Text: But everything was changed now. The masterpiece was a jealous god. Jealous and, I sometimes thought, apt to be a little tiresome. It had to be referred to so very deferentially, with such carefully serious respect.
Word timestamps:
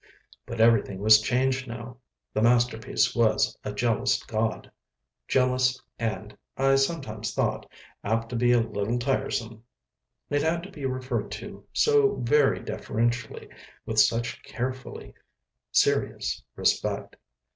But 0.47 0.59
everything 0.59 0.97
was 0.97 1.21
changed 1.21 1.67
now. 1.67 1.97
The 2.33 2.41
masterpiece 2.41 3.15
was 3.15 3.55
a 3.63 3.71
jealous 3.71 4.23
god. 4.23 4.71
Jealous 5.27 5.79
and, 5.99 6.35
I 6.57 6.73
sometimes 6.77 7.35
thought, 7.35 7.69
apt 8.03 8.29
to 8.29 8.35
be 8.35 8.51
a 8.51 8.61
little 8.61 8.97
tiresome. 8.97 9.63
It 10.31 10.41
had 10.41 10.63
to 10.63 10.71
be 10.71 10.85
referred 10.87 11.29
to 11.33 11.67
so 11.71 12.15
very 12.15 12.59
deferentially, 12.61 13.47
with 13.85 13.99
such 13.99 14.41
carefully 14.41 15.13
serious 15.71 16.41
respect. 16.55 17.15